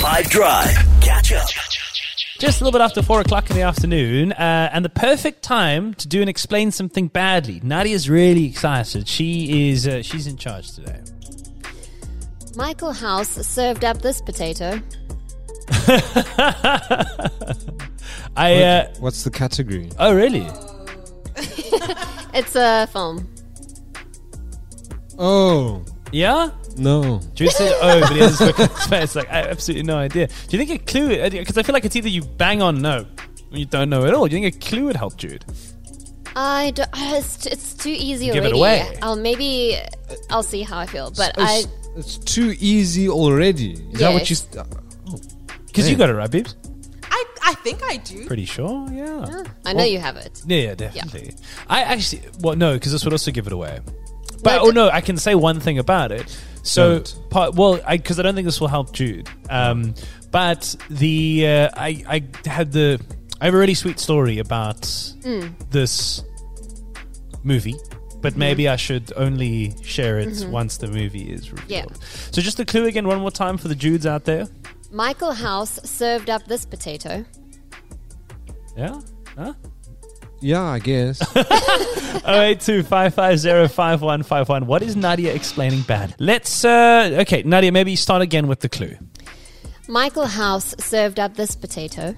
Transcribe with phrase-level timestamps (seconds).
[0.00, 0.74] 5 Drive.
[1.02, 1.46] Catch up.
[2.38, 5.92] Just a little bit after four o'clock in the afternoon, uh, and the perfect time
[5.94, 7.60] to do and explain something badly.
[7.62, 9.06] Nadia's really excited.
[9.06, 11.02] She is uh, she's in charge today.
[12.56, 14.80] Michaelhouse served up this potato.
[18.38, 19.90] I uh, What's the category?
[19.98, 20.46] oh really?
[22.32, 23.28] It's a film.
[25.18, 26.50] Oh Yeah.
[26.76, 27.20] no.
[27.34, 29.14] Jude said, "Oh, but he has look at his face.
[29.14, 30.26] Like, I have absolutely no idea.
[30.48, 31.14] Do you think a clue?
[31.20, 33.06] Uh, because I feel like it's either you bang on no,
[33.52, 34.26] or you don't know at all.
[34.28, 35.44] Do you think a clue would help Jude?
[36.36, 38.58] I do, uh, it's, it's too easy Give it already.
[38.58, 38.98] away.
[39.02, 39.76] I'll maybe
[40.30, 41.64] I'll see how I feel, but Oh, I
[41.96, 43.72] it's, it's too easy already.
[43.72, 44.36] Is that what you?
[44.36, 44.48] Yes.
[44.52, 44.66] St-
[45.66, 45.90] Because uh, oh.
[45.90, 46.54] you got it right, Beeps.
[47.10, 48.26] I, I think I do.
[48.26, 48.88] Pretty sure.
[48.92, 49.42] Yeah.
[49.64, 50.40] I know you have it.
[50.46, 51.34] Yeah, yeah, definitely.
[51.68, 53.80] I actually, well, no, because this would also give it away.
[54.42, 56.26] But No, oh no, I can say one thing about it.
[56.62, 59.28] So, part, well, because I, don't think this will help Jude.
[59.48, 59.94] Um,
[60.30, 63.00] but the uh, I I had the
[63.40, 64.82] I have a really sweet story about
[65.70, 66.22] this
[67.42, 67.76] movie.
[68.22, 71.92] But maybe I should only share it once the movie is revealed.
[71.92, 72.06] Yeah.
[72.30, 74.46] So just the clue again, one more time for the Judes out there.
[74.92, 77.24] Michaelhouse served up this potato.
[78.76, 79.00] Yeah.
[79.38, 79.54] Huh?
[80.40, 81.18] Yeah, I guess.
[83.30, 84.64] 0825505151.
[84.64, 86.14] What is Nadia explaining bad?
[86.18, 88.96] Let's, uh, okay, Nadia, maybe start again with the clue.
[89.88, 92.14] Michaelhouse served up this potato.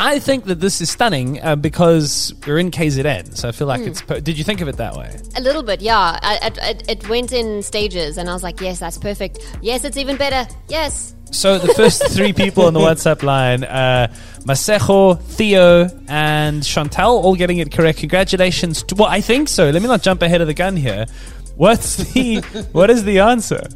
[0.00, 3.80] I think that this is stunning uh, because we're in KZN, so I feel like
[3.80, 4.00] it's.
[4.02, 5.18] Per- Did you think of it that way?
[5.36, 6.18] A little bit, yeah.
[6.22, 9.40] I, it, it, it went in stages, and I was like, yes, that's perfect.
[9.60, 10.46] Yes, it's even better.
[10.68, 11.14] Yes.
[11.30, 14.08] So the first three people on the WhatsApp line, uh,
[14.40, 17.98] Masejo, Theo, and Chantal, all getting it correct.
[17.98, 18.82] Congratulations!
[18.84, 19.70] To, well, I think so.
[19.70, 21.06] Let me not jump ahead of the gun here.
[21.56, 22.36] What's the
[22.72, 23.66] what is the answer?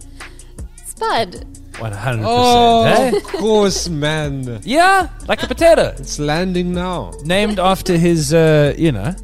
[0.86, 1.46] Spud.
[1.78, 3.16] One hundred oh, percent.
[3.16, 4.60] of course, man.
[4.62, 5.94] Yeah, like a potato.
[5.98, 7.12] It's landing now.
[7.24, 9.14] named after his, uh, you know,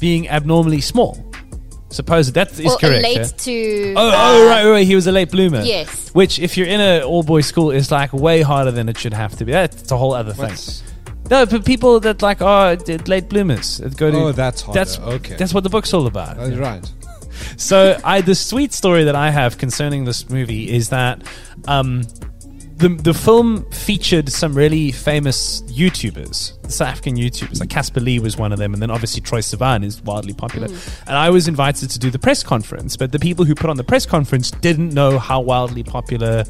[0.00, 1.27] being abnormally small.
[1.90, 3.02] Suppose that is well, correct.
[3.02, 3.24] late yeah?
[3.24, 3.94] to.
[3.96, 4.86] Oh, uh, oh, right, right.
[4.86, 5.62] He was a late bloomer.
[5.62, 6.14] Yes.
[6.14, 9.14] Which, if you're in an all boys school, is like way harder than it should
[9.14, 9.52] have to be.
[9.52, 10.50] That's a whole other thing.
[10.50, 10.82] What's,
[11.30, 14.16] No, but people that like are late bloomers that go to.
[14.18, 14.78] Oh, that's harder.
[14.78, 15.36] That's Okay.
[15.36, 16.36] That's what the book's all about.
[16.36, 16.92] that's right.
[17.56, 21.22] So, I the sweet story that I have concerning this movie is that
[21.66, 22.02] um,
[22.78, 27.58] the the film featured some really famous YouTubers, South African YouTubers.
[27.58, 30.68] Like Casper Lee was one of them, and then obviously Troye Sivan is wildly popular.
[30.68, 31.02] Mm.
[31.08, 33.76] And I was invited to do the press conference, but the people who put on
[33.76, 36.44] the press conference didn't know how wildly popular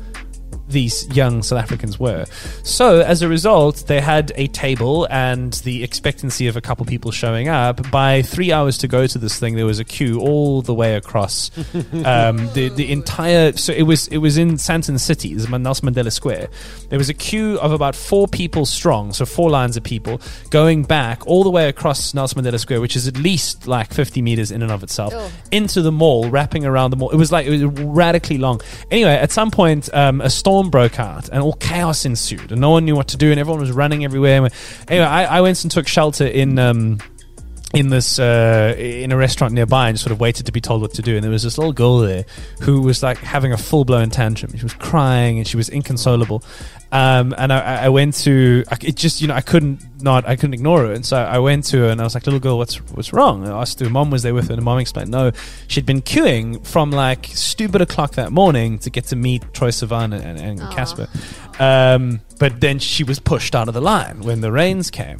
[0.68, 2.24] these young South Africans were.
[2.62, 7.10] So, as a result, they had a table and the expectancy of a couple people
[7.10, 7.90] showing up.
[7.90, 10.94] By three hours to go to this thing, there was a queue all the way
[10.96, 11.50] across
[12.04, 13.52] um, the the entire.
[13.52, 16.48] So it was it was in Sandton City, this is Nelson Mandela Square.
[16.88, 20.84] There was a queue of about four people strong, so four lines of people going
[20.84, 24.50] back all the way across Nelson Mandela Square, which is at least like 50 meters
[24.50, 25.30] in and of itself, Oh.
[25.50, 27.10] into the mall, wrapping around the mall.
[27.10, 28.60] It was like it was radically long.
[28.90, 32.70] Anyway, at some point, um, a storm broke out and all chaos ensued, and no
[32.70, 34.48] one knew what to do, and everyone was running everywhere.
[34.88, 36.58] Anyway, I, I went and took shelter in.
[36.58, 36.98] Um,
[37.74, 40.94] in this uh, in a restaurant nearby and sort of waited to be told what
[40.94, 41.16] to do.
[41.16, 42.24] And there was this little girl there
[42.62, 44.56] who was like having a full blown tantrum.
[44.56, 46.42] She was crying and she was inconsolable.
[46.90, 50.36] Um, and I, I went to I, it just you know I couldn't not I
[50.36, 50.92] couldn't ignore her.
[50.92, 53.44] And so I went to her and I was like, little girl, what's what's wrong?
[53.44, 53.90] And I asked her.
[53.90, 55.32] Mom was there with her, and mom explained, no,
[55.66, 60.18] she'd been queuing from like stupid o'clock that morning to get to meet Troye Sivan
[60.18, 61.06] and, and Casper.
[61.58, 65.18] Um, but then she was pushed out of the line when the rains came.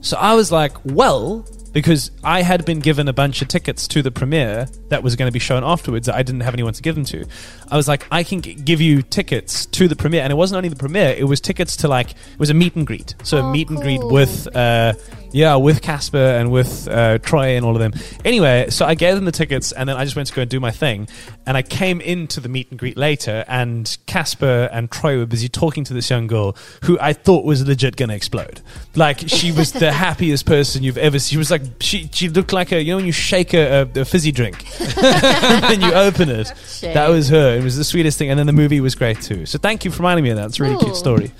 [0.00, 4.00] So I was like, well, because I had been given a bunch of tickets to
[4.00, 6.08] the premiere that was going to be shown afterwards.
[6.08, 7.26] I didn't have anyone to give them to.
[7.70, 10.56] I was like, I can g- give you tickets to the premiere, and it wasn't
[10.58, 13.14] only the premiere; it was tickets to like it was a meet and greet.
[13.24, 14.94] So a Oh, meet and greet with, uh,
[15.34, 17.92] yeah, with Casper and with uh, Troye and all of them.
[18.24, 20.50] Anyway, so I gave them the tickets, and then I just went to go and
[20.50, 21.08] do my thing.
[21.44, 25.48] And I came into the meet and greet later, and Casper and Troye were busy
[25.48, 28.60] talking to this young girl who I thought was legit going to explode.
[28.94, 31.34] Like she was the happiest person you've ever seen.
[31.34, 34.00] She was like she she looked like a you know when you shake a, a,
[34.02, 36.52] a fizzy drink and then you open it.
[36.64, 36.94] Shame.
[36.94, 37.56] That was her.
[37.56, 39.46] It was the sweetest thing, and then the movie was great too.
[39.46, 40.46] So thank you for reminding me of that.
[40.46, 41.32] It's a really cute story.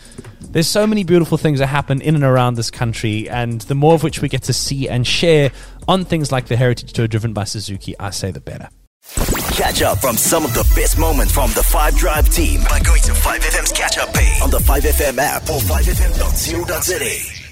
[0.55, 3.95] There's so many beautiful things that happen in and around this country, and the more
[3.95, 5.51] of which we get to see and share
[5.89, 8.69] on things like the Heritage Tour driven by Suzuki, I say the better.
[9.57, 13.03] Catch up from some of the best moments from the 5 Drive team by going
[13.03, 17.44] to 5FM's catch up page on the 5FM app or 5FM.co.za.